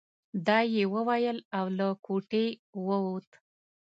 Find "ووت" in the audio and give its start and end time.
2.85-3.29